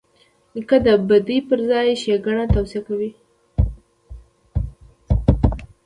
[0.53, 3.11] نیکه د بدۍ پر ځای ښېګڼه توصیه کوي.